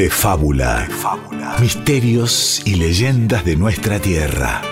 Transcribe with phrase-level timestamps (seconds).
[0.00, 0.88] de fábula.
[1.60, 4.62] Misterios y leyendas de nuestra tierra.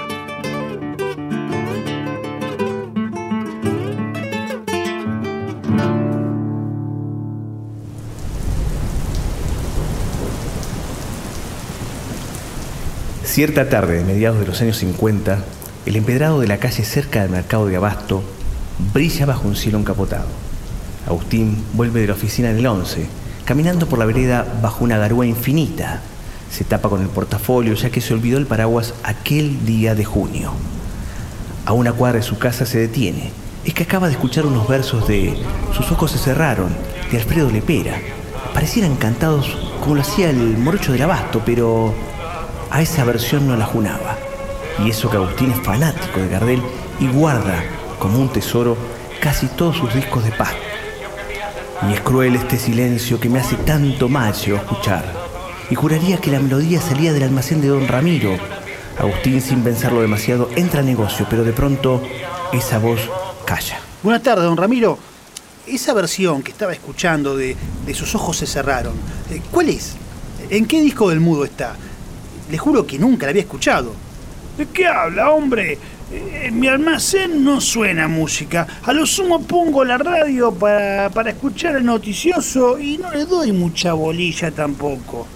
[13.23, 15.45] Cierta tarde, de mediados de los años 50,
[15.85, 18.23] el empedrado de la calle cerca del mercado de Abasto
[18.95, 20.29] brilla bajo un cielo encapotado.
[21.07, 23.18] Agustín vuelve de la oficina del 11,
[23.49, 26.03] caminando por la vereda bajo una garúa infinita.
[26.51, 30.53] Se tapa con el portafolio ya que se olvidó el paraguas aquel día de junio.
[31.65, 33.33] A una cuadra de su casa se detiene.
[33.65, 35.35] Es que acaba de escuchar unos versos de
[35.75, 36.69] Sus ojos se cerraron,
[37.11, 37.97] de Alfredo Lepera.
[38.53, 41.95] Parecieran cantados como lo hacía el morocho del abasto, pero
[42.71, 44.19] a esa versión no la junaba.
[44.85, 46.63] Y eso que Agustín es fanático de Gardel
[47.01, 47.65] y guarda
[47.99, 48.77] como un tesoro
[49.23, 50.68] casi todos sus discos de paz.
[51.87, 55.05] Y es cruel este silencio que me hace tanto macho escuchar.
[55.71, 58.37] Y juraría que la melodía salía del almacén de don Ramiro.
[58.99, 62.03] Agustín, sin pensarlo demasiado, entra al negocio, pero de pronto
[62.53, 63.09] esa voz
[63.45, 63.79] calla.
[64.03, 64.99] Buenas tardes, don Ramiro.
[65.67, 67.57] Esa versión que estaba escuchando de,
[67.87, 68.95] de sus ojos se cerraron,
[69.31, 69.95] eh, ¿cuál es?
[70.51, 71.77] ¿En qué disco del mudo está?
[72.51, 73.93] Le juro que nunca la había escuchado.
[74.57, 75.79] ¿De qué habla, hombre?
[76.13, 78.67] Eh, En mi almacén no suena música.
[78.83, 83.53] A lo sumo pongo la radio para, para escuchar el noticioso y no le doy
[83.53, 85.27] mucha bolilla tampoco.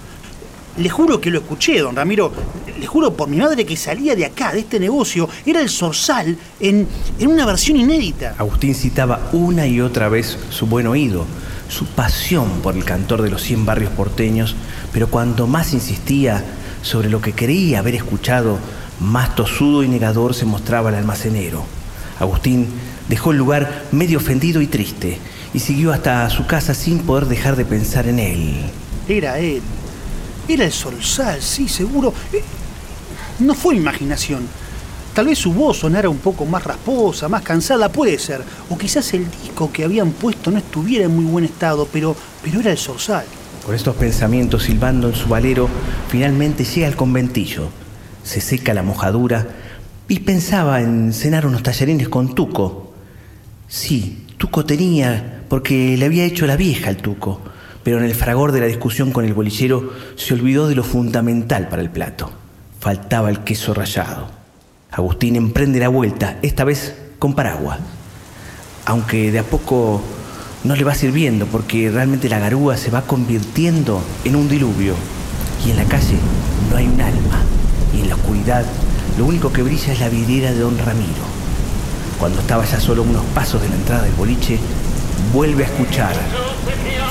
[0.79, 2.33] Le juro que lo escuché, don Ramiro.
[2.81, 5.29] Le juro por mi madre que salía de acá, de este negocio.
[5.45, 8.35] Era el Zorzal en, en una versión inédita.
[8.39, 11.27] Agustín citaba una y otra vez su buen oído,
[11.69, 14.57] su pasión por el cantor de los 100 barrios porteños,
[14.95, 16.43] pero cuando más insistía
[16.81, 18.59] sobre lo que creía haber escuchado,
[19.03, 21.65] más tosudo y negador se mostraba el almacenero.
[22.19, 22.69] Agustín
[23.09, 25.19] dejó el lugar medio ofendido y triste
[25.53, 28.55] y siguió hasta su casa sin poder dejar de pensar en él.
[29.09, 29.61] Era él.
[30.49, 32.15] Era el Zorzal, sí, seguro.
[32.33, 32.43] Eh,
[33.41, 34.47] No fue imaginación.
[35.15, 38.43] Tal vez su voz sonara un poco más rasposa, más cansada, puede ser.
[38.71, 42.61] O quizás el disco que habían puesto no estuviera en muy buen estado, pero, pero
[42.61, 43.25] era el Zorzal.
[43.67, 45.69] Con estos pensamientos silbando en su valero,
[46.09, 47.69] finalmente llega al conventillo.
[48.25, 49.47] Se seca la mojadura
[50.09, 52.93] y pensaba en cenar unos tallarines con Tuco.
[53.69, 57.41] Sí, Tuco tenía, porque le había hecho la vieja al Tuco,
[57.83, 61.69] pero en el fragor de la discusión con el bolillero se olvidó de lo fundamental
[61.69, 62.31] para el plato.
[62.81, 64.29] Faltaba el queso rallado.
[64.91, 67.79] Agustín emprende la vuelta, esta vez con paraguas.
[68.85, 70.03] Aunque de a poco
[70.65, 74.95] no le va sirviendo porque realmente la garúa se va convirtiendo en un diluvio.
[75.65, 76.19] Y en la calle
[76.71, 77.62] no hay un alma.
[77.95, 78.65] Y en la oscuridad
[79.19, 81.33] lo único que brilla es la vidriera de don Ramiro.
[82.19, 84.59] Cuando estaba ya solo unos pasos de la entrada del boliche,
[85.33, 86.15] vuelve a escuchar.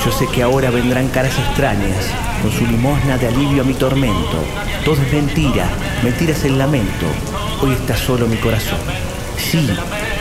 [0.04, 2.06] Yo sé que ahora vendrán caras extrañas,
[2.42, 4.38] con su limosna de alivio a mi tormento.
[4.84, 5.68] Todo es mentira,
[6.02, 7.06] mentira es el lamento.
[7.60, 8.78] Hoy está solo mi corazón.
[9.38, 9.70] Sí,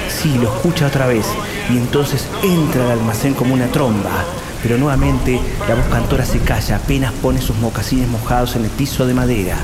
[0.10, 1.26] sí, lo escucha otra vez
[1.70, 4.26] y entonces entra al almacén como una tromba.
[4.62, 9.08] Pero nuevamente la voz cantora se calla, apenas pone sus mocasines mojados en el piso
[9.08, 9.58] de madera.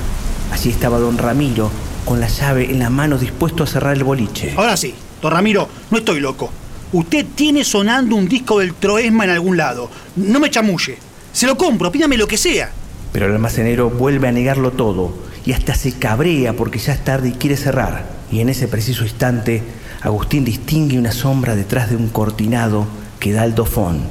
[0.52, 1.70] Allí estaba don Ramiro,
[2.06, 4.54] con la llave en la mano dispuesto a cerrar el boliche.
[4.58, 6.50] Ahora sí, don Ramiro, no estoy loco.
[6.94, 9.90] Usted tiene sonando un disco del Troesma en algún lado.
[10.16, 10.98] No me chamulle.
[11.34, 12.72] Se lo compro, pídame lo que sea.
[13.12, 15.14] Pero el almacenero vuelve a negarlo todo
[15.46, 18.06] y hasta se cabrea porque ya es tarde y quiere cerrar.
[18.32, 19.64] Y en ese preciso instante,
[20.02, 22.88] Agustín distingue una sombra detrás de un cortinado
[23.20, 24.02] que da al dofón.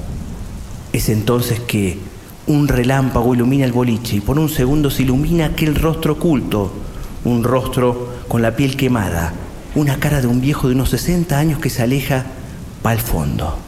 [0.92, 1.98] Es entonces que
[2.46, 6.72] un relámpago ilumina el boliche y por un segundo se ilumina aquel rostro oculto,
[7.24, 9.32] un rostro con la piel quemada,
[9.74, 12.24] una cara de un viejo de unos 60 años que se aleja
[12.84, 13.58] va al fondo.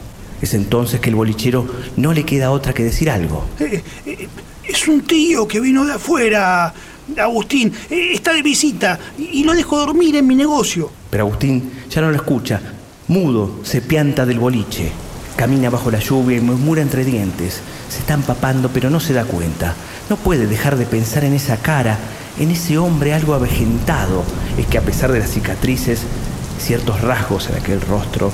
[0.41, 1.67] Es entonces que el bolichero
[1.97, 3.45] no le queda otra que decir algo.
[3.59, 4.27] Eh, eh,
[4.63, 6.73] es un tío que vino de afuera,
[7.17, 7.73] Agustín.
[7.89, 10.89] Eh, está de visita y, y lo dejo dormir en mi negocio.
[11.09, 12.61] Pero Agustín ya no lo escucha.
[13.09, 14.91] Mudo, se pianta del boliche.
[15.39, 17.61] Camina bajo la lluvia y murmura entre dientes.
[17.87, 19.73] Se está empapando, pero no se da cuenta.
[20.09, 21.97] No puede dejar de pensar en esa cara,
[22.37, 24.25] en ese hombre algo avejentado.
[24.57, 26.01] Es que a pesar de las cicatrices,
[26.59, 28.33] ciertos rasgos en aquel rostro,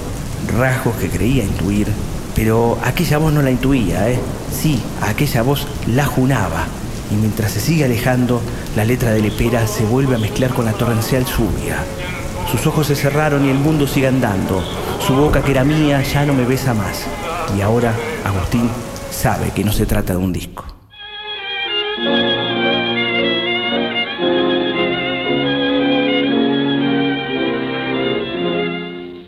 [0.57, 1.89] rasgos que creía intuir,
[2.33, 4.19] pero aquella voz no la intuía, ¿eh?
[4.51, 6.65] Sí, aquella voz la junaba.
[7.11, 8.41] Y mientras se sigue alejando,
[8.75, 11.83] la letra de Lepera se vuelve a mezclar con la torrencial lluvia.
[12.51, 14.63] Sus ojos se cerraron y el mundo sigue andando.
[15.05, 17.07] Su boca que era mía ya no me besa más.
[17.55, 17.93] Y ahora
[18.23, 18.67] Agustín
[19.11, 20.65] sabe que no se trata de un disco.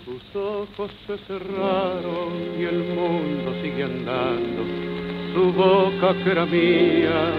[0.04, 4.64] Sus ojos se cerraron y el mundo sigue andando.
[5.32, 7.34] su boca que era mía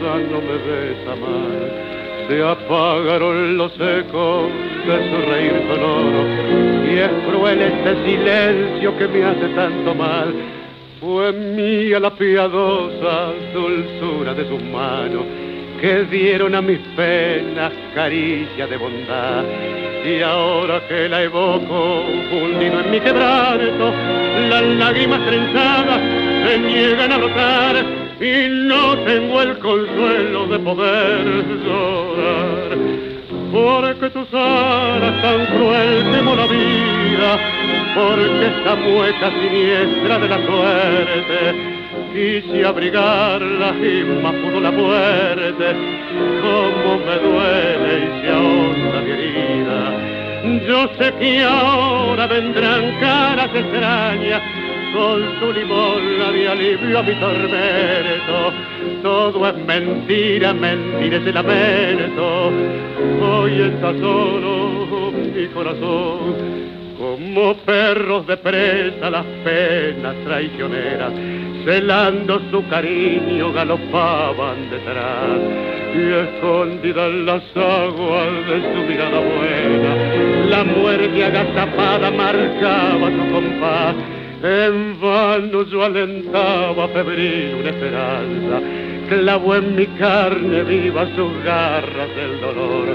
[0.00, 1.91] ya no me besa más.
[2.28, 4.48] Se apagaron los ecos
[4.86, 6.24] de su reír sonoro
[6.90, 10.34] y es cruel este silencio que me hace tanto mal.
[11.00, 15.24] Fue mía la piadosa dulzura de sus manos
[15.80, 19.44] que dieron a mis penas caricia de bondad.
[20.04, 23.92] Y ahora que la evoco, hundido en mi quebranto,
[24.48, 26.00] las lágrimas trenzadas
[26.46, 32.78] se niegan a brotar y no tengo el consuelo de poder llorar.
[33.50, 37.38] Porque tus alas tan cruel temo la vida,
[37.94, 41.72] porque esta mueca siniestra de la suerte
[42.12, 45.74] quise abrigarla y más pudo la muerte,
[46.40, 50.66] como me duele y se ahonda mi herida.
[50.66, 54.61] Yo sé que ahora vendrán caras extrañas
[54.92, 58.52] con su limón de alivio a mi tormento.
[59.02, 62.52] Todo es mentira, mentira es el lamento.
[63.20, 66.62] Hoy está solo mi corazón
[66.98, 71.12] como perros de presa las penas traicioneras,
[71.64, 75.40] celando su cariño galopaban detrás
[75.94, 84.21] y escondida en las aguas de su mirada buena, la muerte agazapada marcaba su compás.
[84.42, 88.60] En vano yo alentaba febril una esperanza,
[89.08, 92.88] clavó en mi carne viva sus garras del dolor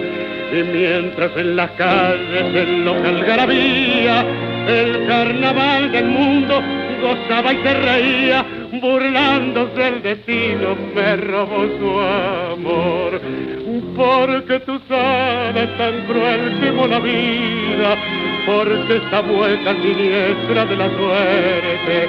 [0.51, 4.25] y mientras en las calles el local garabía,
[4.67, 6.61] el carnaval del mundo
[7.01, 8.45] gozaba y se reía,
[8.81, 13.56] burlándose del destino, me robó su amor.
[13.97, 17.97] Porque tu es tan cruel como la vida,
[18.45, 22.07] porque esta vuelta siniestra de la suerte,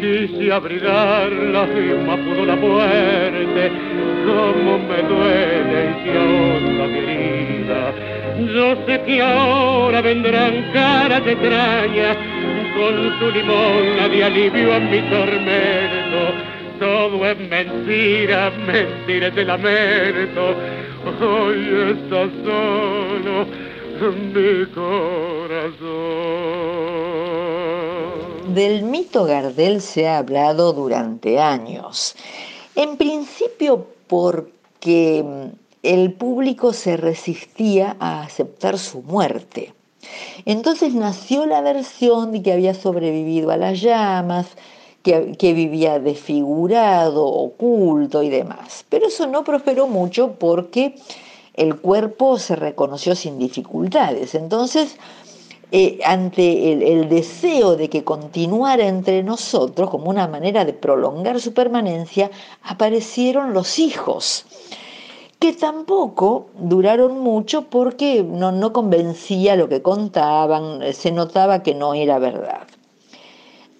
[0.00, 3.70] quise abrigarla y más pudo la muerte,
[4.26, 7.92] como me duele y ahonda mi herida.
[8.52, 12.16] Yo sé que ahora vendrán caras extrañas
[12.76, 16.34] con su limón de alivio a mi tormento.
[16.80, 20.54] Todo es mentira, mentira de lamento.
[21.04, 23.46] Hoy está solo
[24.00, 25.74] mi corazón.
[28.54, 32.16] Del mito Gardel se ha hablado durante años.
[32.74, 35.24] En principio porque
[35.82, 39.74] el público se resistía a aceptar su muerte.
[40.44, 44.48] Entonces nació la versión de que había sobrevivido a las llamas,
[45.02, 48.84] que, vivía desfigurado, oculto y demás.
[48.88, 50.96] Pero eso no prosperó mucho porque
[51.54, 54.34] el cuerpo se reconoció sin dificultades.
[54.34, 54.96] Entonces,
[55.70, 61.52] eh, ante el, deseo de que continuara entre nosotros como una manera de prolongar su
[61.52, 62.30] permanencia,
[62.62, 64.46] aparecieron los hijos
[65.38, 72.18] que tampoco duraron mucho porque no convencía lo que contaban, se notaba que no era
[72.18, 72.66] verdad.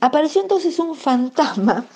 [0.01, 1.87] Apareció entonces un fantasma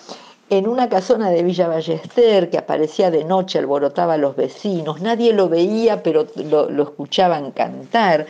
[0.50, 5.32] en una casona de Villa Ballester que aparecía de noche, alborotaba a los vecinos, nadie
[5.32, 8.26] lo veía, pero lo, escuchaban cantar,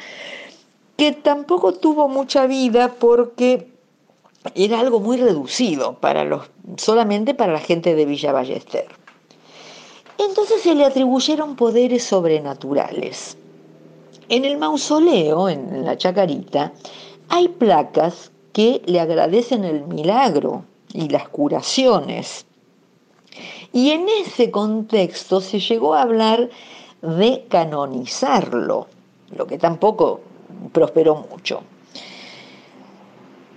[0.96, 3.68] que tampoco tuvo mucha vida porque
[4.54, 8.86] era algo muy reducido para los, solamente para la gente de Villa Ballester.
[10.18, 13.38] Entonces se le atribuyeron poderes sobrenaturales.
[14.28, 16.72] En el mausoleo, en la chacarita,
[17.30, 22.46] hay placas que le agradecen el milagro y las curaciones.
[23.72, 26.50] Y en ese contexto se llegó a hablar
[27.00, 28.86] de canonizarlo,
[29.30, 30.20] lo que tampoco
[30.72, 31.62] prosperó mucho.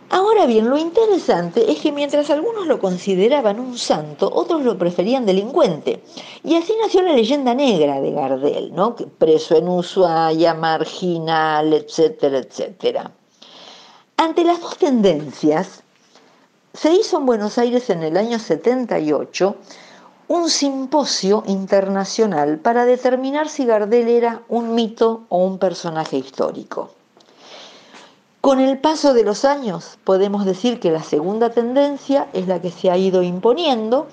[0.09, 5.25] Ahora bien, lo interesante es que mientras algunos lo consideraban un santo, otros lo preferían
[5.25, 6.03] delincuente.
[6.43, 8.95] Y así nació la leyenda negra de Gardel, ¿no?
[8.95, 13.11] preso en Ushuaia, marginal, etcétera, etcétera.
[14.17, 15.83] Ante las dos tendencias,
[16.73, 19.57] se hizo en Buenos Aires en el año 78
[20.29, 26.91] un simposio internacional para determinar si Gardel era un mito o un personaje histórico.
[28.39, 32.71] Con el paso de los años podemos decir que la segunda tendencia es la que
[32.71, 34.07] se ha ido imponiendo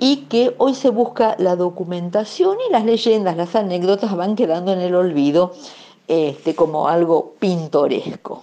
[0.00, 4.80] y que hoy se busca la documentación y las leyendas, las anécdotas van quedando en
[4.80, 5.52] el olvido
[6.08, 8.42] este, como algo pintoresco.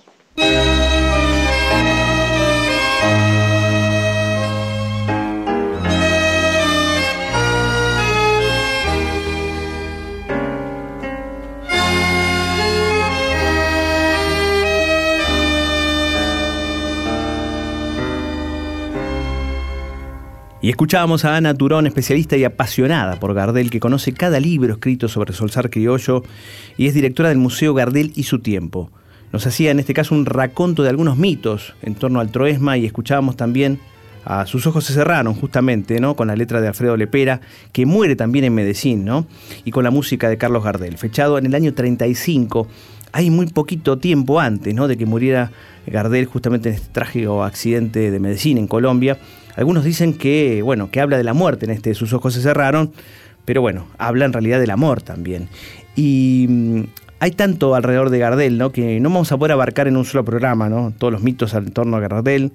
[20.65, 25.07] Y escuchábamos a Ana Turón, especialista y apasionada por Gardel, que conoce cada libro escrito
[25.07, 26.23] sobre Solzar Criollo
[26.75, 28.89] y es directora del Museo Gardel y su tiempo.
[29.35, 32.85] Nos hacía en este caso un raconto de algunos mitos en torno al troesma y
[32.85, 33.81] escuchábamos también
[34.23, 36.15] a Sus ojos se cerraron, justamente, ¿no?
[36.15, 37.41] Con la letra de Alfredo Lepera,
[37.73, 39.27] que muere también en Medellín, ¿no?
[39.65, 42.65] Y con la música de Carlos Gardel, fechado en el año 35,
[43.11, 44.87] hay muy poquito tiempo antes, ¿no?
[44.87, 45.51] De que muriera
[45.85, 49.17] Gardel justamente en este trágico accidente de Medellín, en Colombia.
[49.57, 52.93] Algunos dicen que, bueno, que habla de la muerte en este Sus ojos se cerraron,
[53.43, 55.49] pero bueno, habla en realidad del amor también.
[55.97, 56.83] Y mm,
[57.25, 58.71] hay tanto alrededor de Gardel, ¿no?
[58.71, 60.93] Que no vamos a poder abarcar en un solo programa, ¿no?
[60.95, 62.51] Todos los mitos en torno a Gardel.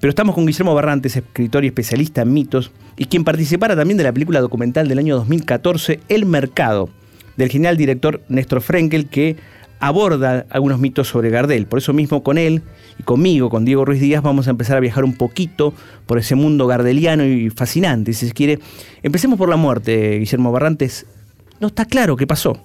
[0.00, 4.04] Pero estamos con Guillermo Barrantes, escritor y especialista en mitos, y quien participara también de
[4.04, 6.88] la película documental del año 2014, El Mercado,
[7.36, 9.36] del genial director Néstor Frenkel, que
[9.78, 11.66] aborda algunos mitos sobre Gardel.
[11.66, 12.62] Por eso mismo con él
[12.98, 15.74] y conmigo, con Diego Ruiz Díaz, vamos a empezar a viajar un poquito
[16.06, 18.58] por ese mundo gardeliano y fascinante, si se quiere.
[19.02, 21.04] Empecemos por la muerte, Guillermo Barrantes.
[21.60, 22.58] No está claro qué pasó.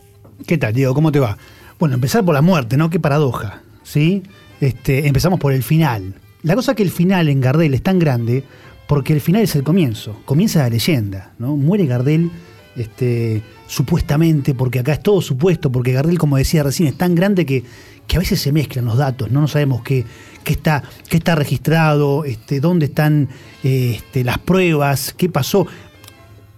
[0.46, 0.94] ¿Qué tal, Diego?
[0.94, 1.38] ¿Cómo te va?
[1.80, 2.90] Bueno, empezar por la muerte, ¿no?
[2.90, 4.24] Qué paradoja, ¿sí?
[4.62, 6.16] Este, empezamos por el final.
[6.44, 8.44] La cosa es que el final en Gardel es tan grande
[8.88, 10.22] porque el final es el comienzo.
[10.26, 11.56] Comienza la leyenda, ¿no?
[11.56, 12.32] Muere Gardel
[12.76, 17.46] este, supuestamente, porque acá es todo supuesto, porque Gardel, como decía recién, es tan grande
[17.46, 17.64] que,
[18.08, 20.06] que a veces se mezclan los datos, no, no sabemos qué,
[20.44, 23.28] qué, está, qué está registrado, este, dónde están
[23.64, 25.68] este, las pruebas, qué pasó.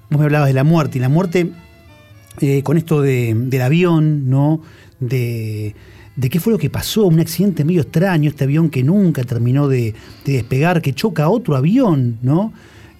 [0.09, 1.51] Vos me hablabas de la muerte, y la muerte
[2.39, 4.61] eh, con esto del avión, ¿no?
[4.99, 5.75] De,
[6.29, 9.93] qué fue lo que pasó, un accidente medio extraño, este avión que nunca terminó de,
[10.25, 12.53] despegar, que choca a otro avión, ¿no?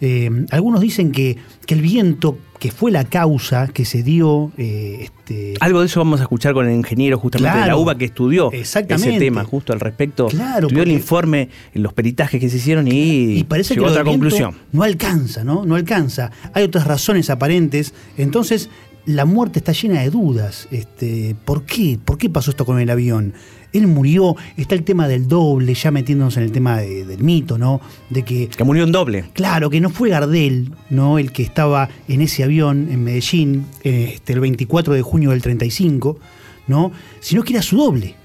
[0.03, 4.51] Eh, algunos dicen que, que, el viento, que fue la causa que se dio.
[4.57, 5.53] Eh, este...
[5.59, 8.51] Algo de eso vamos a escuchar con el ingeniero justamente de la UBA que estudió
[8.51, 10.25] ese tema justo al respecto.
[10.27, 14.03] Claro, estudió el informe, los peritajes que se hicieron y, y parece llegó que otra
[14.03, 14.55] conclusión.
[14.71, 15.65] No alcanza, ¿no?
[15.65, 16.31] No alcanza.
[16.53, 17.93] Hay otras razones aparentes.
[18.17, 18.71] Entonces,
[19.05, 20.67] la muerte está llena de dudas.
[20.71, 21.97] Este, ¿Por qué?
[22.03, 23.33] ¿Por qué pasó esto con el avión?
[23.73, 27.79] Él murió, está el tema del doble, ya metiéndonos en el tema del mito, ¿no?
[28.09, 28.47] De que.
[28.49, 29.25] Que murió en doble.
[29.33, 31.17] Claro, que no fue Gardel, ¿no?
[31.17, 36.19] El que estaba en ese avión en Medellín, este, el 24 de junio del 35,
[36.67, 36.91] ¿no?
[37.21, 38.15] Sino que era su doble.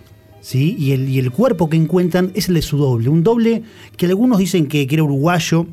[0.41, 0.77] ¿Sí?
[0.79, 3.09] Y el, y el cuerpo que encuentran es el de su doble.
[3.09, 3.65] Un doble
[3.97, 5.67] que algunos dicen que, que era uruguayo,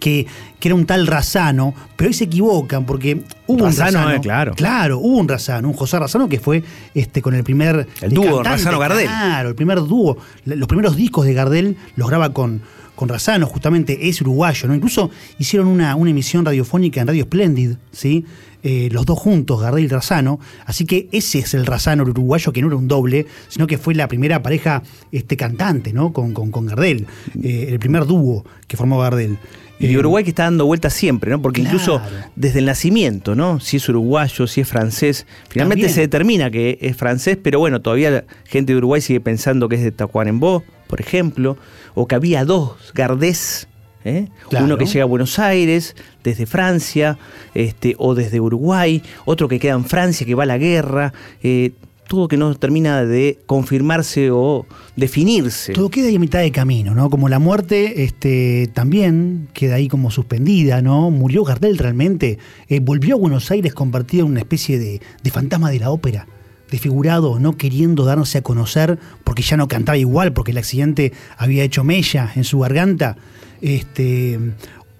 [0.00, 0.26] que,
[0.60, 4.10] era un tal Razano, pero ahí se equivocan porque hubo un Razano.
[4.12, 4.54] Eh, claro.
[4.54, 6.62] Claro, hubo un Razano, un José Razano que fue
[6.94, 7.88] este, con el primer.
[8.00, 9.06] El dúo Razano-Gardel.
[9.06, 10.16] Claro, el primer dúo.
[10.44, 12.62] Los primeros discos de Gardel los graba con,
[12.94, 14.74] con Razano, justamente es uruguayo, ¿no?
[14.74, 18.24] Incluso hicieron una, una emisión radiofónica en Radio Splendid, ¿sí?
[18.64, 20.38] Eh, los dos juntos, Gardel y Razano.
[20.66, 23.76] Así que ese es el Razano, el uruguayo, que no era un doble, sino que
[23.76, 26.12] fue la primera pareja este, cantante, ¿no?
[26.12, 27.06] Con, con, Gardel,
[27.42, 29.38] eh, el primer dúo que formó Gardel.
[29.82, 31.42] Y Uruguay que está dando vueltas siempre, ¿no?
[31.42, 32.00] Porque incluso
[32.36, 33.60] desde el nacimiento, ¿no?
[33.60, 38.10] Si es uruguayo, si es francés, finalmente se determina que es francés, pero bueno, todavía
[38.10, 41.56] la gente de Uruguay sigue pensando que es de Tacuarembó, por ejemplo,
[41.94, 43.68] o que había dos Gardés,
[44.04, 44.28] ¿eh?
[44.60, 47.18] uno que llega a Buenos Aires desde Francia,
[47.54, 51.12] este, o desde Uruguay, otro que queda en Francia, que va a la guerra.
[51.42, 51.72] Eh,
[52.12, 54.66] todo que no termina de confirmarse o
[54.96, 55.72] definirse.
[55.72, 57.08] Todo queda ahí a mitad de camino, ¿no?
[57.08, 61.10] Como la muerte este, también queda ahí como suspendida, ¿no?
[61.10, 62.38] Murió Gardel realmente,
[62.68, 65.00] eh, volvió a Buenos Aires convertido en una especie de,
[65.30, 66.26] fantasma de la ópera
[66.70, 71.64] desfigurado, no queriendo darse a conocer porque ya no cantaba igual, porque el accidente había
[71.64, 73.16] hecho mella en su garganta.
[73.62, 74.38] Este,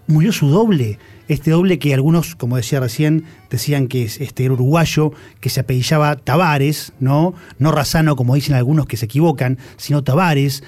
[0.06, 0.98] murió su doble,
[1.32, 5.60] este doble que algunos, como decía recién, decían que es este, era uruguayo, que se
[5.60, 7.34] apellidaba Tavares, ¿no?
[7.58, 10.62] No Razano, como dicen algunos que se equivocan, sino Tavares.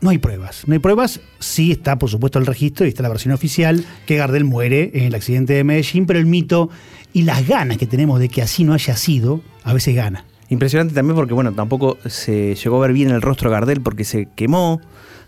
[0.00, 0.62] No hay pruebas.
[0.66, 1.20] No hay pruebas.
[1.40, 5.04] Sí está, por supuesto, el registro y está la versión oficial que Gardel muere en
[5.04, 6.70] el accidente de Medellín, pero el mito
[7.12, 10.24] y las ganas que tenemos de que así no haya sido, a veces gana.
[10.48, 14.04] Impresionante también porque, bueno, tampoco se llegó a ver bien el rostro de Gardel porque
[14.04, 14.80] se quemó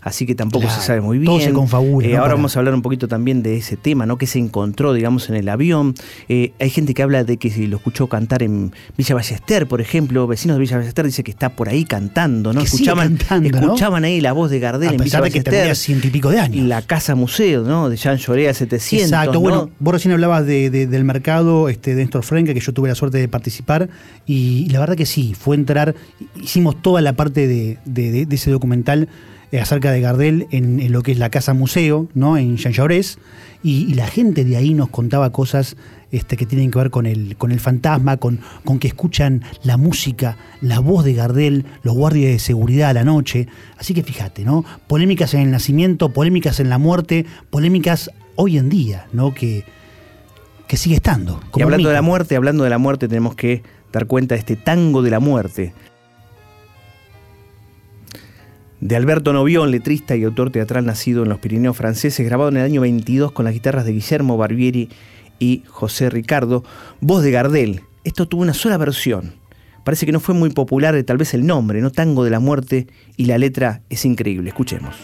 [0.03, 1.25] así que tampoco se sabe muy bien.
[1.25, 2.07] Todo se confabula.
[2.07, 4.17] Eh, ahora vamos a hablar un poquito también de ese tema, ¿no?
[4.17, 5.95] Que se encontró, digamos, en el avión.
[6.29, 9.81] Eh, hay gente que habla de que si lo escuchó cantar en Villa Ballester, por
[9.81, 12.61] ejemplo, vecinos de Villa Ballester dice que está por ahí cantando, ¿no?
[12.61, 15.53] escuchaban, escuchaban ahí la voz de Gardel en Villa Ballester.
[15.53, 16.65] De que ciento y pico de años.
[16.67, 17.89] La Casa Museo, ¿no?
[17.89, 19.07] De Jean Llorea 700.
[19.07, 22.95] Exacto, bueno, vos recién hablabas del mercado este, de Néstor Frenke, que yo tuve la
[22.95, 23.89] suerte de participar,
[24.25, 25.95] y, la verdad que sí, fue entrar,
[26.41, 29.07] hicimos toda la parte de, de ese documental
[29.61, 32.37] acerca de Gardel en, lo que es la Casa Museo, ¿no?
[32.37, 32.73] en Jean
[33.63, 35.77] y, y, la gente de ahí nos contaba cosas
[36.13, 39.77] este, que tienen que ver con el, con el fantasma, con, con que escuchan la
[39.77, 43.47] música, la voz de Gardel, los guardias de seguridad a la noche.
[43.77, 44.63] Así que fíjate, ¿no?
[44.85, 49.33] Polémicas en el nacimiento, polémicas en la muerte, polémicas hoy en día, ¿no?
[49.33, 49.65] Que,
[50.67, 51.39] que sigue estando.
[51.55, 54.55] y hablando de la muerte, hablando de la muerte, tenemos que dar cuenta de este
[54.55, 55.73] tango de la muerte.
[58.83, 62.63] De Alberto Novión, letrista y autor teatral nacido en los Pirineos franceses, grabado en el
[62.63, 64.89] año 22 con las guitarras de Guillermo Barbieri
[65.39, 66.65] y José Ricardo,
[66.99, 67.83] voz de Gardel.
[68.03, 69.35] Esto tuvo una sola versión.
[69.85, 72.87] Parece que no fue muy popular, tal vez el nombre, no Tango de la Muerte,
[73.15, 74.49] y la letra es increíble.
[74.49, 74.97] Escuchemos.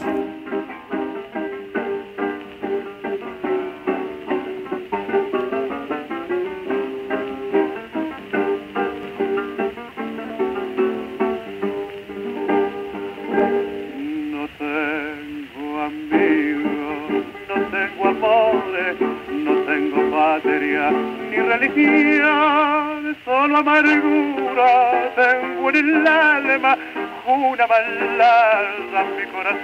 [27.69, 29.59] Balada mi corazón.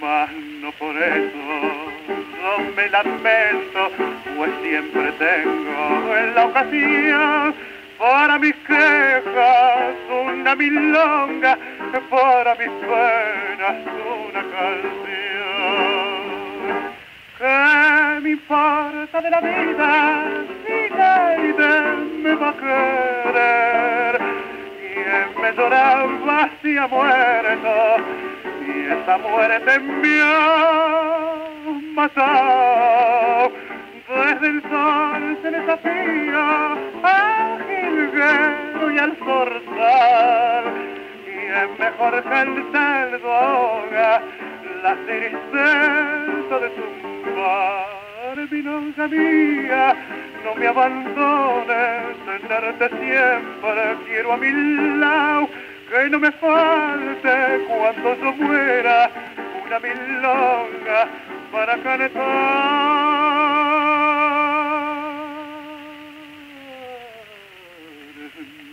[0.00, 0.30] Mas
[0.62, 1.44] no por eso
[2.42, 3.90] no me lamento,
[4.36, 7.54] pues siempre tengo en la ocasión
[7.98, 11.58] para mis quejas una milonga,
[12.08, 13.76] para mis penas
[14.30, 15.18] una canción.
[17.38, 20.57] ¿Qué me importa de la vida
[20.98, 21.72] nadie
[22.22, 23.88] me va a querer?
[25.40, 27.74] me lloraba ha muerto
[28.66, 31.38] y esa muerte me ha
[31.94, 33.52] matado.
[34.08, 40.64] Desde el sol se desafía al jilguero y al forzar
[41.26, 44.22] y es mejor que el ahoga
[44.82, 46.84] la tristeza de su
[48.28, 48.48] mar.
[48.50, 49.96] Mi longa mía,
[50.44, 54.50] no me abandones, tenerte siempre quiero a mi
[54.98, 55.48] lado,
[55.88, 59.10] que no me falte cuando yo muera
[59.66, 61.08] una milonga
[61.52, 62.08] para cantar.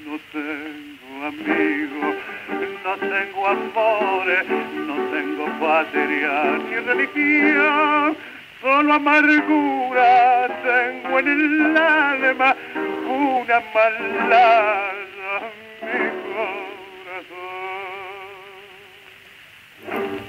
[0.06, 2.16] No tengo amigos,
[2.84, 4.46] no tengo amores,
[4.88, 6.34] no tengo patria
[6.70, 8.35] ni religión
[8.66, 12.56] solo amargura tengo en el alma,
[13.08, 14.92] una maldad
[15.84, 17.46] mi corazón.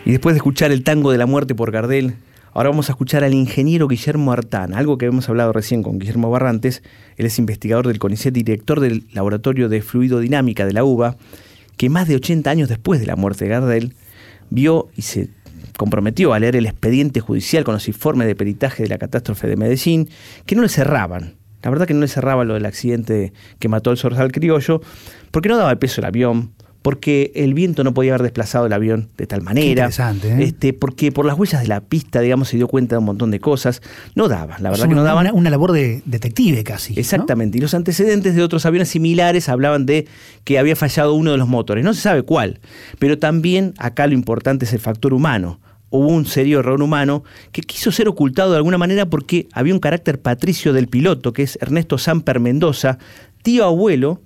[0.05, 2.17] Y después de escuchar el tango de la muerte por Gardel,
[2.53, 6.31] ahora vamos a escuchar al ingeniero Guillermo Artana, algo que hemos hablado recién con Guillermo
[6.31, 6.83] Barrantes,
[7.17, 11.17] él es investigador del CONICET, director del Laboratorio de Fluidodinámica de la UBA,
[11.79, 13.95] que más de 80 años después de la muerte de Gardel,
[14.51, 15.31] vio y se
[15.77, 19.57] comprometió a leer el expediente judicial con los informes de peritaje de la catástrofe de
[19.57, 20.09] Medellín,
[20.47, 21.35] que no le cerraban.
[21.63, 24.81] La verdad que no le cerraba lo del accidente que mató al zorzal criollo,
[25.31, 26.53] porque no daba el peso del avión,
[26.87, 29.69] porque el viento no podía haber desplazado el avión de tal manera.
[29.71, 30.45] interesante, ¿eh?
[30.45, 33.33] este, porque por las huellas de la pista, digamos, se dio cuenta de un montón
[33.33, 33.83] de cosas.
[34.15, 35.29] No daba, la verdad que no daban.
[35.35, 36.95] Una, labor de detective casi.
[36.97, 37.59] Exactamente.
[37.59, 40.07] Y los antecedentes de otros aviones similares hablaban de
[40.45, 41.85] que había fallado uno de los motores.
[41.85, 42.61] No se sabe cuál.
[43.01, 45.59] Pero también acá lo importante es el factor humano
[45.91, 49.81] hubo un serio error humano que quiso ser ocultado de alguna manera porque había un
[49.81, 52.99] carácter patricio del piloto, que es Ernesto Samper Mendoza,
[53.43, 54.21] tío abuelo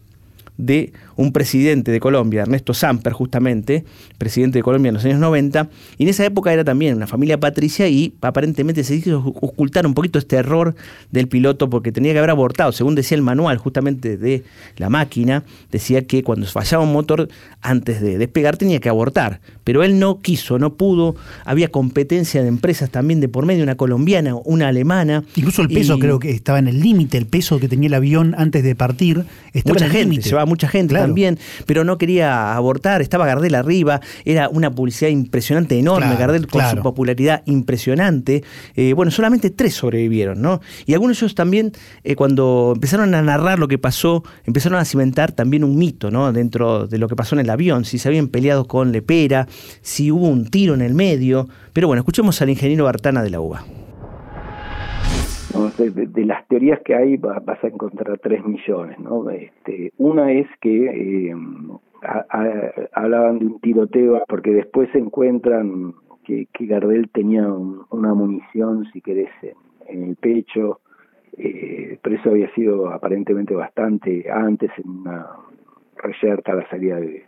[0.57, 3.85] de un presidente de Colombia, Ernesto Samper justamente,
[4.17, 7.39] presidente de Colombia en los años 90, y en esa época era también una familia
[7.39, 10.75] patricia y aparentemente se hizo ocultar un poquito este error
[11.11, 14.45] del piloto porque tenía que haber abortado, según decía el manual justamente de
[14.79, 17.29] la máquina, decía que cuando fallaba un motor
[17.61, 22.49] antes de despegar tenía que abortar, pero él no quiso, no pudo, había competencia de
[22.49, 25.23] empresas también de por medio, una colombiana, una alemana.
[25.37, 28.35] Incluso el peso creo que estaba en el límite, el peso que tenía el avión
[28.39, 31.10] antes de partir estaba mucha en el gente, llevaba mucha gente también,
[31.67, 36.77] pero no quería abortar, estaba Gardel arriba, era una publicidad impresionante, enorme, Gardel con su
[36.83, 38.45] popularidad impresionante.
[38.75, 40.61] Eh, bueno, solamente tres sobrevivieron, ¿no?
[40.87, 41.73] Y algunos de ellos también,
[42.05, 46.33] eh, cuando empezaron a narrar lo que pasó, empezaron a cimentar también un mito, ¿no?
[46.33, 49.49] Dentro de lo que pasó en el avión, si se habían peleado con Lepera,
[49.83, 51.49] si hubo un tiro en el medio.
[51.73, 53.65] Pero bueno, escuchemos al ingeniero Bartana de la UBA.
[55.79, 59.29] De, las teorías que hay vas a encontrar tres millones, ¿no?
[59.31, 61.35] Este, una es que eh,
[62.93, 69.31] hablaban de un tiroteo porque después se encuentran que, Gardel tenía una munición, si querés,
[69.89, 70.81] en, el pecho,
[71.37, 75.27] eh, pero eso había sido aparentemente bastante antes en una
[75.97, 77.25] reyerta a la salida de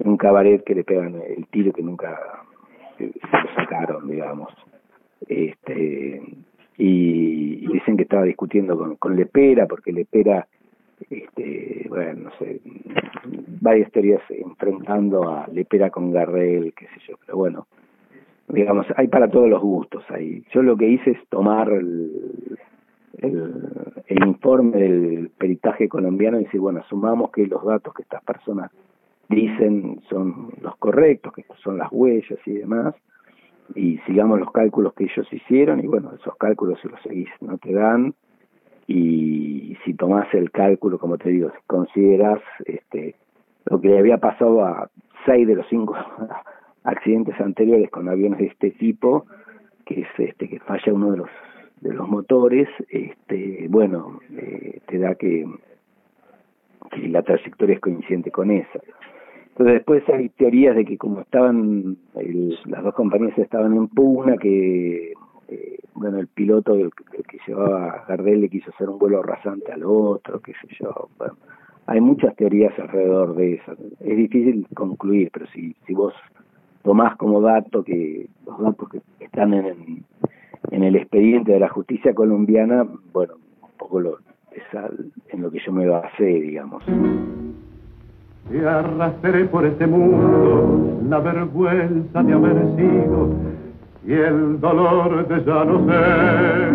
[0.00, 2.18] un cabaret que le pegan el tiro que nunca
[2.98, 4.52] se lo sacaron, digamos.
[5.28, 6.20] Este,
[6.78, 10.46] y, dicen que estaba discutiendo con, con Lepera, porque Lepera,
[11.08, 12.60] este, bueno, no sé,
[13.58, 17.66] varias teorías enfrentando a Lepera con Gardel, qué sé yo, pero bueno,
[18.48, 20.44] digamos, hay para todos los gustos ahí.
[20.52, 22.58] Yo lo que hice es tomar el,
[23.22, 28.70] el, informe del peritaje colombiano y decir, bueno, sumamos que los datos que estas personas
[29.30, 32.94] dicen son los correctos, que son las huellas y demás,
[33.74, 37.58] y sigamos los cálculos que ellos hicieron, y bueno, esos cálculos si los seguís no
[37.58, 38.14] te dan,
[38.86, 43.14] y si tomás el cálculo, como te digo, si consideras este,
[43.66, 44.90] lo que le había pasado a
[45.24, 45.96] seis de los cinco
[46.84, 49.26] accidentes anteriores con aviones de este tipo,
[49.86, 51.30] que es este que falla uno de los
[51.82, 55.44] de los motores, este, bueno, eh, te da que,
[56.92, 58.78] que la trayectoria es coincidente con esa.
[59.64, 61.96] Después hay teorías de que como estaban,
[62.66, 65.12] las dos compañías estaban en pugna, que
[65.48, 69.84] eh, bueno, el piloto el, que llevaba Gardel le quiso hacer un vuelo rasante al
[69.84, 71.08] otro, qué sé yo.
[71.18, 71.34] Bueno,
[71.86, 73.72] hay muchas teorías alrededor de eso.
[74.00, 76.14] Es difícil concluir, pero si, si vos
[76.82, 80.04] tomás como dato que los datos que están en,
[80.70, 84.18] en el expediente de la justicia colombiana, bueno, un poco lo,
[84.52, 84.62] es
[85.30, 86.84] en lo que yo me basé, digamos.
[88.50, 93.28] Y arrastré por este mundo la vergüenza de haber sido
[94.04, 96.72] y el dolor de ya no ser.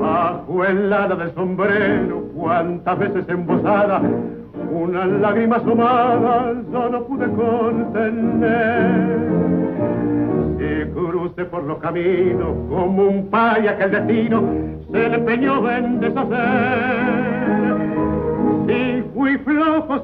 [0.00, 4.02] Bajo el ala del sombrero, cuántas veces embosada,
[4.72, 8.96] una lágrima asomada yo no pude contener.
[10.58, 14.42] Y crucé por los caminos como un paya que el destino
[14.90, 17.25] se empeñó en deshacer.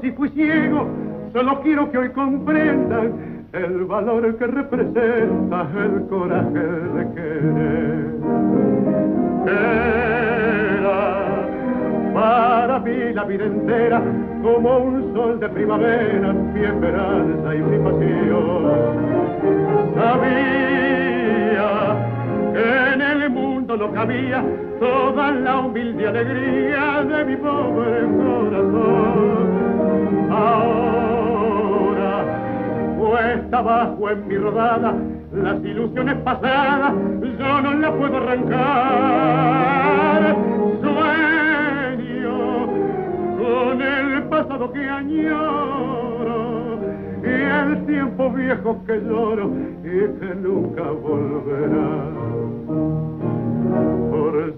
[0.01, 0.87] Si fui ciego,
[1.31, 8.05] solo quiero que hoy comprendan el valor que representa el coraje de querer.
[9.47, 11.03] Era
[12.13, 14.01] para mí la vida entera
[14.41, 18.71] como un sol de primavera, mi esperanza y mi pasión.
[19.95, 21.69] Sabía
[22.53, 24.43] que en el mundo no cabía
[24.79, 29.62] toda la humilde alegría de mi pobre corazón.
[30.35, 32.25] Ahora,
[32.97, 34.95] cuesta abajo en mi rodada,
[35.31, 36.93] las ilusiones pasadas
[37.37, 38.61] yo no las puedo arrancar.
[40.81, 42.37] Sueño
[43.37, 46.79] con el pasado que añoro
[47.23, 49.51] y el tiempo viejo que lloro
[49.83, 52.33] y que nunca volverá.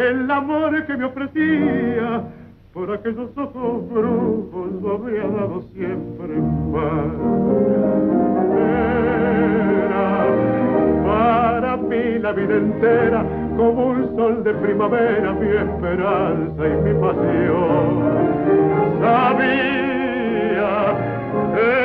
[0.00, 2.22] el amor que me ofrecía,
[2.72, 6.34] por aquellos ojos brujos lo habría dado siempre.
[9.86, 10.26] Era
[11.04, 13.24] para mí la vida entera
[13.56, 18.20] como un sol de primavera, mi esperanza y mi pasión.
[19.00, 19.60] Sabía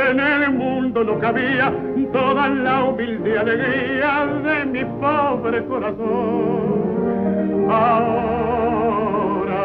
[0.09, 1.73] en el mundo no cabía
[2.11, 7.24] toda la humilde alegría de mi pobre corazón.
[7.69, 9.55] Ahora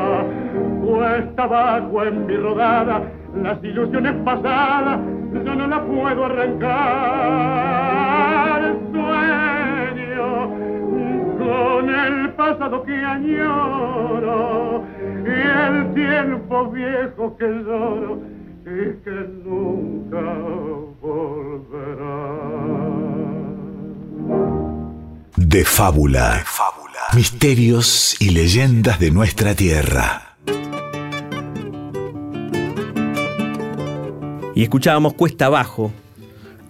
[0.84, 3.02] cuesta abajo en mi rodada
[3.42, 4.98] las ilusiones pasadas,
[5.44, 6.80] yo no las puedo arrancar.
[8.92, 10.50] Sueño
[11.38, 14.84] con el pasado que añoro
[15.24, 18.18] y el tiempo viejo que lloro
[18.66, 20.20] y que nunca
[21.00, 22.99] volverá.
[25.52, 26.44] De fábula.
[26.46, 27.00] Fábula.
[27.12, 30.36] Misterios y leyendas de nuestra tierra.
[34.54, 35.92] Y escuchábamos Cuesta Abajo,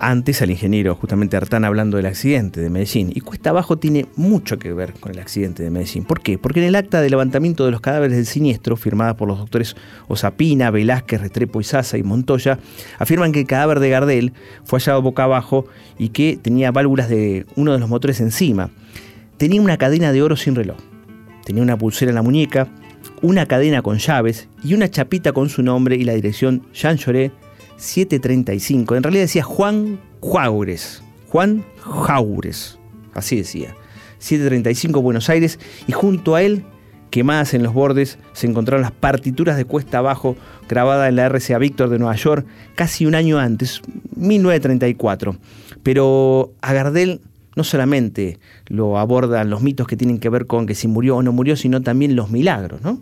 [0.01, 3.13] antes al ingeniero justamente Artán hablando del accidente de Medellín.
[3.15, 6.05] Y Cuesta Abajo tiene mucho que ver con el accidente de Medellín.
[6.05, 6.39] ¿Por qué?
[6.39, 9.77] Porque en el acta de levantamiento de los cadáveres del siniestro, firmada por los doctores
[10.09, 12.59] Osapina, Velázquez, Restrepo, Sasa y Montoya,
[12.99, 14.33] afirman que el cadáver de Gardel
[14.65, 15.67] fue hallado boca abajo
[15.99, 18.71] y que tenía válvulas de uno de los motores encima.
[19.37, 20.79] Tenía una cadena de oro sin reloj.
[21.45, 22.69] Tenía una pulsera en la muñeca,
[23.23, 27.33] una cadena con llaves y una chapita con su nombre y la dirección Jean Lloré
[27.81, 28.95] 735.
[28.95, 31.03] En realidad decía Juan Jaures.
[31.29, 32.79] Juan Jaures.
[33.15, 33.75] Así decía.
[34.19, 36.63] 735 Buenos Aires y junto a él,
[37.09, 40.37] quemadas en los bordes, se encontraron las partituras de Cuesta Abajo
[40.69, 43.81] grabadas en la RCA Víctor de Nueva York casi un año antes,
[44.15, 45.37] 1934.
[45.83, 47.23] Pero a Gardel
[47.57, 51.23] no solamente lo abordan los mitos que tienen que ver con que si murió o
[51.23, 53.01] no murió, sino también los milagros, ¿no?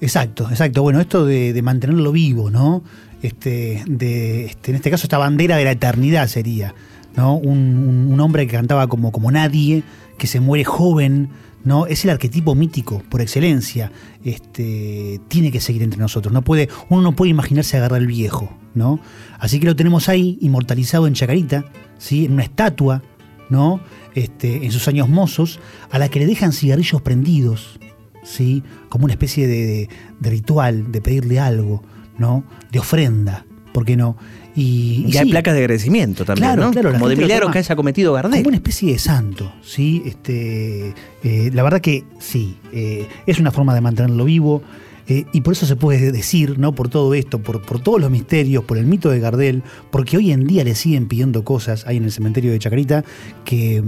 [0.00, 0.82] Exacto, exacto.
[0.82, 2.82] Bueno, esto de, mantenerlo vivo, ¿no?
[3.22, 6.74] Este, de, este, en este caso, esta bandera de la eternidad sería,
[7.16, 7.36] ¿no?
[7.36, 9.82] Un, hombre que cantaba como, como nadie,
[10.18, 11.30] que se muere joven,
[11.64, 11.86] ¿no?
[11.86, 13.92] Es el arquetipo mítico por excelencia.
[14.24, 16.32] Este, tiene que seguir entre nosotros.
[16.32, 19.00] No puede, uno no puede imaginarse agarrar el viejo, ¿no?
[19.38, 21.64] Así que lo tenemos ahí, inmortalizado en Chacarita,
[21.98, 22.26] ¿sí?
[22.26, 23.02] En una estatua,
[23.50, 23.80] ¿no?
[24.14, 25.60] Este, en sus años mozos,
[25.90, 27.78] a la que le dejan cigarrillos prendidos,
[28.22, 28.62] ¿sí?
[28.88, 29.88] Como una especie de, de-
[30.20, 31.82] de ritual, de pedirle algo,
[32.18, 32.44] ¿no?
[32.72, 34.16] De ofrenda, ¿por qué no?
[34.56, 36.70] Y, Y, y hay sí, placas de agradecimiento también, Claro, ¿no?
[36.72, 38.38] claro, Como de toma que haya cometido Gardel.
[38.40, 40.02] como una especie de santo, ¿sí?
[40.06, 44.62] Este, eh, la verdad que sí, eh, es una forma de mantenerlo vivo.
[45.10, 46.72] Eh, y por eso se puede decir, ¿no?
[46.72, 50.30] Por todo esto, por, por todos los misterios, por el mito de Gardel, porque hoy
[50.30, 53.04] en día le siguen pidiendo cosas ahí en el cementerio de Chacarita,
[53.44, 53.82] que,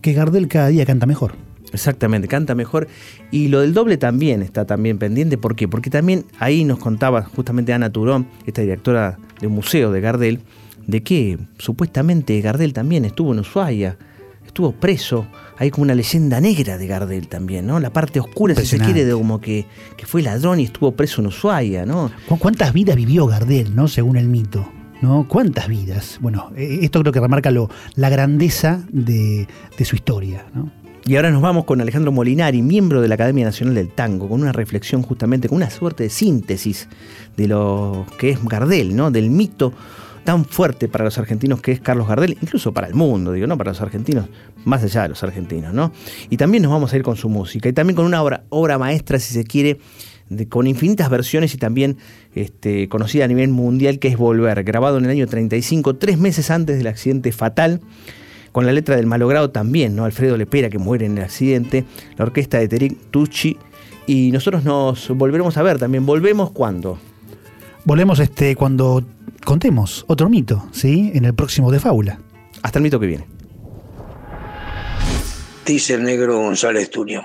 [0.00, 1.34] que Gardel cada día canta mejor.
[1.74, 2.88] Exactamente, canta mejor.
[3.30, 5.36] Y lo del doble también está también pendiente.
[5.36, 5.68] ¿Por qué?
[5.68, 10.40] Porque también ahí nos contaba justamente Ana Turón, esta directora de un museo de Gardel,
[10.86, 13.98] de que supuestamente Gardel también estuvo en Ushuaia,
[14.54, 15.26] estuvo preso.
[15.58, 17.80] Hay como una leyenda negra de Gardel también, ¿no?
[17.80, 21.20] La parte oscura, si se quiere, de como que, que fue ladrón y estuvo preso
[21.20, 22.10] en Ushuaia, ¿no?
[22.28, 23.88] ¿Cu- ¿Cuántas vidas vivió Gardel, ¿no?
[23.88, 24.66] Según el mito.
[25.02, 25.26] ¿No?
[25.28, 26.18] ¿Cuántas vidas?
[26.22, 30.70] Bueno, eh, esto creo que remarca lo, la grandeza de, de su historia, ¿no?
[31.04, 34.40] Y ahora nos vamos con Alejandro Molinari, miembro de la Academia Nacional del Tango, con
[34.40, 36.88] una reflexión justamente, con una suerte de síntesis
[37.36, 39.10] de lo que es Gardel, ¿no?
[39.10, 39.74] Del mito
[40.24, 43.56] tan fuerte para los argentinos que es Carlos Gardel, incluso para el mundo, digo, no
[43.58, 44.26] para los argentinos,
[44.64, 45.92] más allá de los argentinos, ¿no?
[46.30, 48.78] Y también nos vamos a ir con su música y también con una obra, obra
[48.78, 49.78] maestra, si se quiere,
[50.48, 51.98] con infinitas versiones y también
[52.34, 56.50] este, conocida a nivel mundial, que es Volver, grabado en el año 35, tres meses
[56.50, 57.80] antes del accidente fatal
[58.54, 60.04] con la letra del malogrado también, ¿no?
[60.04, 61.84] Alfredo Lepera, que muere en el accidente,
[62.16, 63.58] la orquesta de Terek Tucci.
[64.06, 66.06] Y nosotros nos volveremos a ver también.
[66.06, 67.00] ¿Volvemos cuándo?
[67.84, 69.02] Volvemos este, cuando
[69.44, 71.12] contemos otro mito, ¿sí?
[71.14, 72.18] En el próximo de Fábula.
[72.62, 73.26] Hasta el mito que viene.
[75.64, 77.24] dice el negro González Tuñón.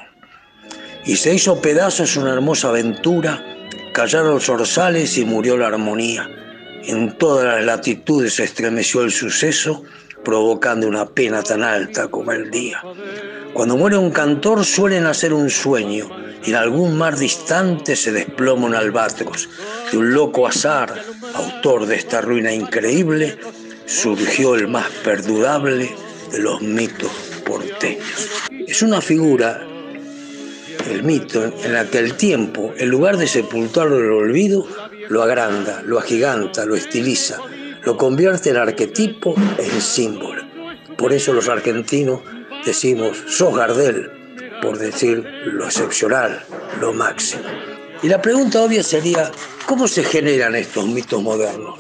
[1.06, 3.44] Y se hizo pedazos una hermosa aventura,
[3.94, 6.30] callaron los orzales y murió la armonía.
[6.84, 9.84] En todas las latitudes se estremeció el suceso,
[10.24, 12.82] provocando una pena tan alta como el día.
[13.54, 16.10] Cuando muere un cantor suele nacer un sueño,
[16.44, 19.50] y en algún mar distante se desploma un albatros.
[19.92, 20.94] De un loco azar,
[21.34, 23.38] autor de esta ruina increíble,
[23.86, 25.90] surgió el más perdurable
[26.32, 27.12] de los mitos
[27.46, 28.30] porteños.
[28.68, 29.66] Es una figura,
[30.90, 34.68] el mito, en la que el tiempo, en lugar de sepultarlo en el olvido,
[35.10, 37.38] lo agranda, lo agiganta, lo estiliza,
[37.84, 40.44] lo convierte en arquetipo, en símbolo.
[40.98, 42.22] Por eso los argentinos
[42.66, 44.19] decimos, sos Gardel,
[44.62, 46.44] por decir lo excepcional,
[46.80, 47.44] lo máximo.
[48.02, 49.32] Y la pregunta obvia sería,
[49.66, 51.80] ¿cómo se generan estos mitos modernos?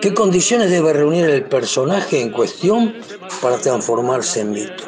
[0.00, 2.94] ¿Qué condiciones debe reunir el personaje en cuestión
[3.40, 4.84] para transformarse en mito?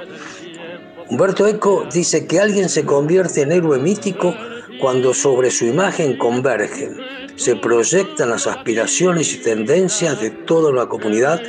[1.09, 4.35] Humberto Eco dice que alguien se convierte en héroe mítico
[4.81, 6.97] cuando sobre su imagen convergen,
[7.37, 11.41] se proyectan las aspiraciones y tendencias de toda la comunidad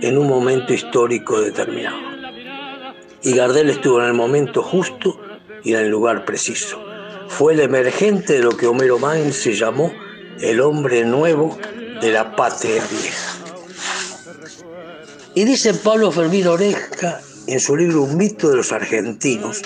[0.00, 2.15] en un momento histórico determinado.
[3.26, 5.20] Y Gardel estuvo en el momento justo
[5.64, 6.80] y en el lugar preciso.
[7.26, 9.92] Fue el emergente de lo que Homero Mann se llamó
[10.40, 11.58] el hombre nuevo
[12.00, 13.34] de la patria vieja.
[15.34, 19.60] Y dice Pablo Fermín Oreja en su libro Un mito de los argentinos,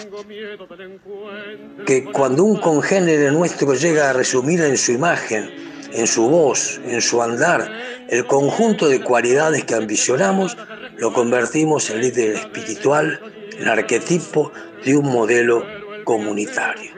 [1.84, 5.50] que cuando un congénere nuestro llega a resumir en su imagen,
[5.92, 7.70] en su voz, en su andar,
[8.08, 10.56] el conjunto de cualidades que ambicionamos,
[10.96, 13.20] lo convertimos en líder espiritual,
[13.60, 14.52] en arquetipo
[14.84, 15.64] de un modelo
[16.04, 16.92] comunitario.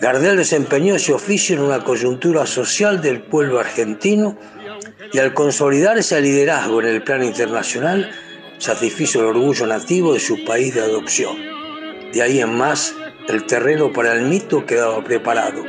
[0.00, 4.36] Gardel desempeñó ese oficio en una coyuntura social del pueblo argentino
[5.12, 8.10] y al consolidar ese liderazgo en el plano internacional,
[8.58, 11.36] satisfizo el orgullo nativo de su país de adopción.
[12.12, 12.94] De ahí en más,
[13.28, 15.64] el terreno para el mito quedaba preparado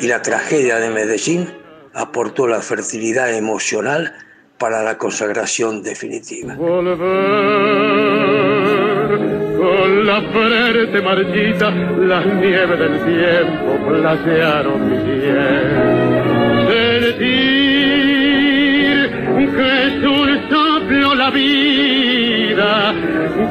[0.00, 1.52] y la tragedia de Medellín
[1.94, 4.14] aportó la fertilidad emocional
[4.58, 6.54] para la consagración definitiva.
[6.54, 8.45] Volver
[10.06, 15.66] la frente marchita, las nieves del tiempo placearon mi piel.
[16.68, 17.46] Sentir
[19.56, 22.94] que es un soplo la vida,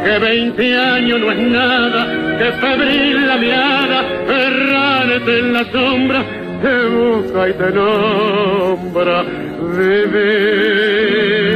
[0.04, 2.02] que veinte años no es nada,
[2.38, 6.24] que febril la mirada, errante en la sombra,
[6.62, 9.24] te busca y te nombra
[9.78, 11.55] vivir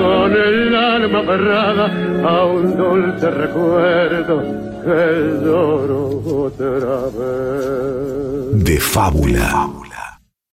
[0.00, 1.86] con el alma aferrada
[2.24, 4.42] a un dulce recuerdo
[4.84, 8.64] que lloro otra vez.
[8.64, 9.79] De fábula.